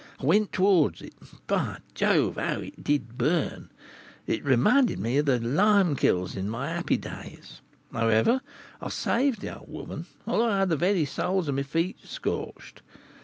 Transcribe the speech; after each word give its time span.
I 0.19 0.25
went 0.25 0.51
towards 0.51 1.03
it, 1.03 1.13
and, 1.21 1.29
by 1.45 1.77
Jove! 1.93 2.37
how 2.37 2.61
it 2.61 2.83
did 2.83 3.19
burn; 3.19 3.69
it 4.25 4.43
reminded 4.43 4.97
me 4.97 5.19
of 5.19 5.27
the 5.27 5.39
lime 5.39 5.95
kilns 5.95 6.35
in 6.35 6.49
my 6.49 6.69
happy 6.69 6.97
days. 6.97 7.61
However, 7.93 8.41
I 8.81 8.89
saved 8.89 9.41
the 9.41 9.59
old 9.59 9.69
woman, 9.69 10.07
although 10.25 10.49
I 10.49 10.57
had 10.57 10.69
the 10.69 10.75
very 10.75 11.05
soles 11.05 11.47
of 11.49 11.53
my 11.53 11.61
feet 11.61 11.97
scorched. 12.03 12.81